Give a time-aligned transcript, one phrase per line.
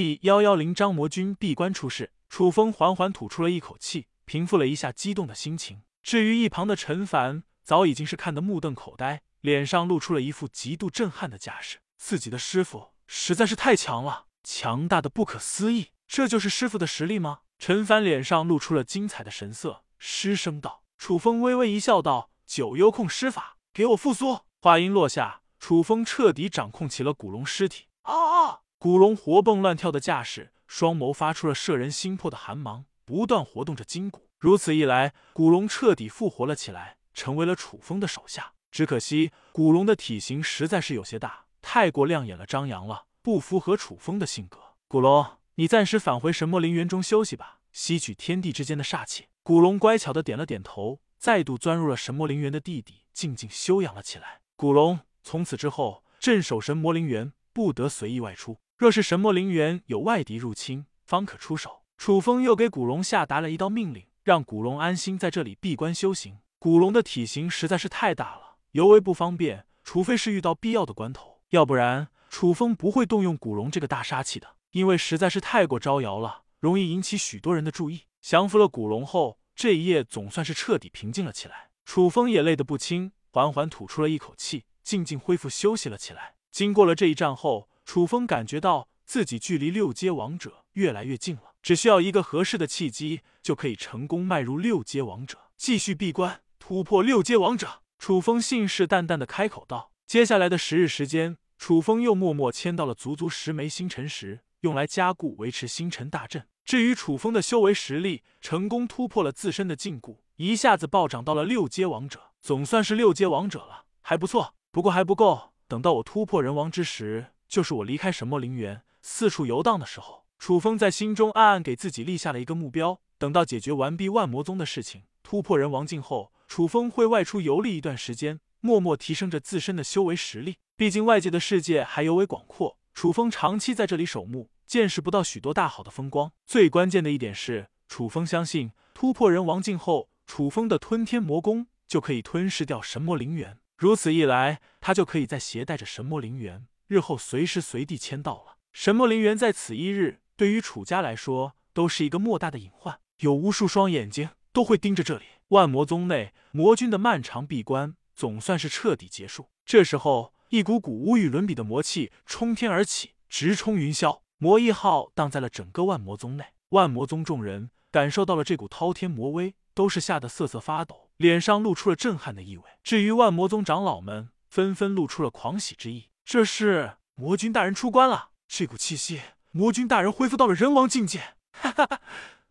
[0.00, 5.82] 第幺幺零张魔君闭关出世，楚风缓缓吐出了一口气，平复了一下激动的心情。
[6.04, 11.78] 至于一旁的陈凡，早已经是看得目瞪口呆，脸上露出了一副极度震撼的架势。
[11.96, 15.88] 自己的师傅实在是太强了，强大的不可思议。
[16.06, 17.40] 这就是师傅的实力吗？
[17.58, 20.84] 陈凡脸上露出了精彩的神色，失声道。
[20.96, 27.86] 楚风微微一笑，道：“九幽控施法，给我复苏。”话音落下，楚风彻底掌控起了古龙尸体。
[28.02, 28.60] 啊啊！
[28.80, 34.28] 古龙活蹦乱跳的架势，双眸发出了摄人心魄的寒芒，不断活动着筋骨。
[34.38, 38.52] 如此一来，古龙彻底复活了起来，成为了楚风的手下。
[38.70, 44.60] 只可惜，古龙的体型实在是有些大，太过亮眼了，张扬了，不符合楚风的性格。
[44.86, 45.26] 古龙，
[45.56, 49.26] 你暂时返回神魔陵园中休息吧，吸取天地之间的煞气。
[49.42, 54.42] 古龙乖巧的点了点头，再度钻入了神魔陵园的地底，静静休养了起来。
[54.54, 58.58] 古龙，从此之后镇守神魔陵园，不得随意外出。
[58.78, 61.82] 若是神魔陵园有外敌入侵，方可出手。
[61.96, 66.38] 楚风又给古龙下达了一道命令，让古龙安心在这里闭关修行。
[66.60, 78.04] 古龙的体型实在是太大了，尤为不方便，除非是遇到必要的关头，要不然楚风不会动用古龙这个大杀器的，因为实在是太过招摇了，容易引起许多人的注意。
[78.20, 81.70] 降服了古龙后，这一夜总算是彻底平静了起来。
[81.84, 86.36] 楚风也累得不轻，缓缓吐出了一口气，静静恢复休息了起来。
[86.52, 87.67] 经过了这一战后。
[87.88, 97.80] 楚风感觉到自己距离六阶王者越来越近了，只需要一个合适的契机，就可以成功迈入六阶王者，继续闭关突破六阶王者。
[97.98, 106.46] 楚风信誓旦旦的开口道：“接下来的十日时间，楚风又默默签到了足足十枚星辰石，用来加固维持星辰大阵。
[106.66, 114.54] 至于楚风的修为实力，成功突破了自身的禁锢，一下子暴涨到了六阶王者，总算是六阶王者了，还不错。
[114.70, 123.00] 不过还不够，等到我突破人王之时。”就是我离开神魔陵园，四处游荡的时候，楚风在心中暗暗给自己立下了一个目标。
[123.16, 130.58] 等到解决完毕万魔宗的事情，突破人王境后，楚风会外出游历一段时间，默默提升着自身的修为实力。
[130.76, 136.30] 毕竟外界的世界还尤为广阔，楚风长期在这里守墓，见识不到许多大好的风光。
[136.46, 143.58] 最关键的一点是，楚风相信突破人王境后，楚风的吞天魔功就可以吞噬掉神魔陵园。
[143.76, 146.66] 如此一来，他就可以再携带着神魔陵园。
[146.88, 155.24] 日后随时随地签到了神魔陵园，在此一日，对于楚家来说都是一个莫大的隐患，有无数双眼睛都会盯着这里。
[155.48, 159.50] 万魔宗内，魔君的漫长闭关总算是彻底结束。
[159.66, 164.20] 这时候，一股股无与伦比的魔气冲天而起，直冲云霄。
[164.38, 172.64] 魔一号荡在了整个万魔宗内，万魔宗众人感受到了这股滔天魔威，都是吓得瑟瑟发抖，脸上露出了震撼的意味。
[172.82, 176.04] 至于万魔宗长老们，纷纷露出了狂喜之意。
[176.30, 181.20] 这是魔君大人出关了，这股气息，魔君大人恢复到了人王境界。
[181.52, 182.02] 哈哈哈，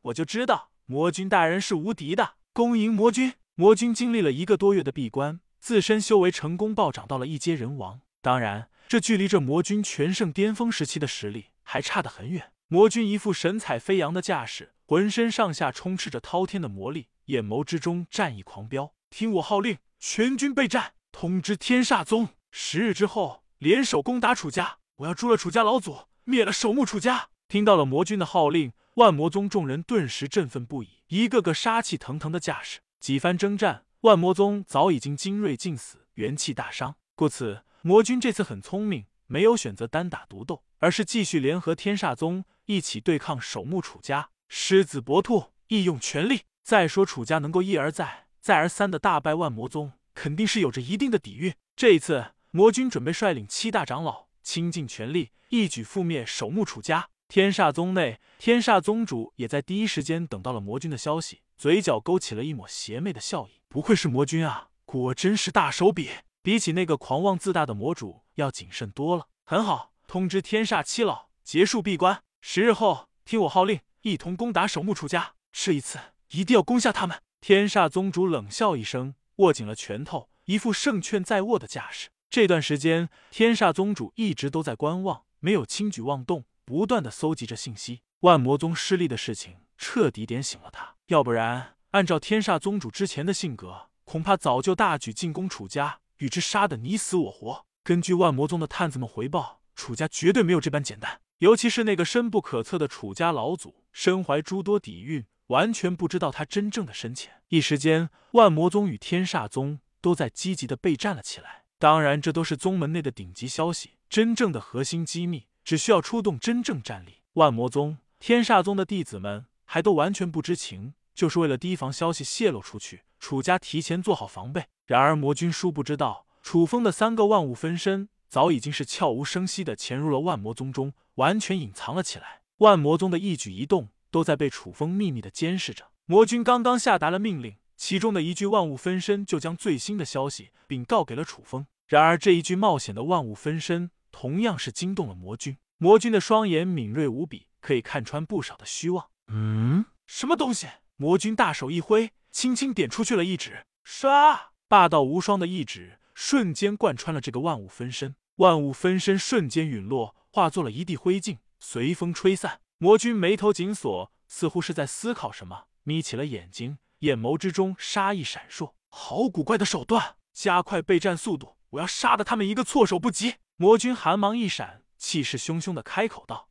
[0.01, 2.37] 我就知道魔君大人是无敌的。
[2.53, 3.35] 恭迎魔君！
[3.53, 8.01] 魔君经历了一个多月的闭关，自身修为成功暴涨到了一阶人王。
[8.19, 12.51] 当然，这距离这魔君全盛巅峰时期的实力还差得很远。
[12.69, 18.95] 魔君一副神采飞扬的架势，浑身上下充斥着滔天的魔力，眼眸之中战意狂飙。
[19.11, 23.43] 听我号令，全军备战，通知天煞宗，十日之后。
[23.59, 27.29] 联手攻打楚家，我要诛了楚家老祖，灭了守墓楚家。
[27.47, 32.81] 听到了魔君的号令，万魔宗众人顿时振奋不已，一个个杀气腾腾的架势。
[32.99, 36.97] 几番征战，万魔宗早已经精锐尽死，元气大伤。
[37.15, 44.29] 故此，魔君这次很聪明，没有选择单打独斗，而是继续联合天煞宗一起对抗守墓楚家。
[44.47, 46.41] 狮子搏兔，义用全力。
[46.61, 51.55] 再说楚家能够一而再、再而三的大败万魔宗，肯定是有着一定的底蕴。
[51.75, 52.33] 这一次。
[52.51, 57.09] 魔君准备率领七大长老倾尽全力，一举覆灭守墓楚家。
[57.27, 63.59] 天煞宗内，天煞宗主也在第一时间等到了魔君的消息，嘴角勾起了一抹邪魅的笑意。
[63.67, 66.09] 不愧是魔君啊，果真是大手笔，
[66.41, 69.27] 比起那个狂妄自大的魔主要谨慎多了。
[69.43, 75.33] 很好，通知天煞七老结束闭关，十日后听我号令，一同攻打守墓楚家。
[75.51, 75.99] 这一次
[76.29, 77.21] 一定要攻下他们！
[77.41, 82.09] 天煞宗主冷笑一声，握紧了拳头，一副胜券在握的架势。
[82.29, 88.01] 这段时间，天煞宗主一直都在观望，没有轻举妄动，不断的搜集着信息。
[88.21, 97.65] 万魔宗失利的事情彻底点醒了他，要不然，按照天煞宗主之前的性格，恐怕早就大举进攻楚家，与之杀得你死我活。
[97.83, 107.41] 根据万魔宗的探子们回报，楚家绝对没有这般简单，尤其是那个深不可测的楚家老祖，身怀诸多底蕴，完全不知道他真正的深浅。
[107.49, 111.63] 一时间，万魔宗与天煞宗都在积极的备战了起来。
[111.79, 124.65] 当然，这都是宗门内的顶级消息，真正的核心机密，只需要出动真正战力，万魔宗、天煞宗的弟子们还都完全不知情，就是为了提防消息泄露出去，楚家提前做好防备。
[124.87, 132.41] 然而魔君殊不知道，楚风的三个万物分身早已经是悄无声息的潜入了万魔宗中，完全隐藏了起来。
[132.57, 135.89] 万魔宗的一举一动都在被楚风秘密的监视着。
[136.07, 141.67] 魔君刚刚下达了命令，其中的一具万物分身就将最新的消息禀告给了楚风。
[141.85, 145.57] 然而这一具冒险的万物分身同样是惊动了魔君。
[145.77, 149.09] 魔君的双眼敏锐无比，可以看穿不少的虚妄。
[149.27, 150.67] 嗯，什么东西？
[150.95, 154.51] 魔君大手一挥，轻轻点出去了一指，杀！
[154.67, 162.59] 霸道无双的一指瞬间贯穿了这个万物分身，万物分身瞬间陨落，化作了一地灰烬，随风吹散。
[162.79, 168.73] 魔君眉头紧锁，似乎是在思考什么，眯起了眼睛，眼眸之中杀意闪烁。
[168.89, 170.15] 好古怪的手段！
[170.33, 173.35] 加快备战速度，我要杀的他们一个措手不及！
[173.55, 174.83] 魔君寒芒一闪。
[174.97, 176.46] 气势汹汹的开口道。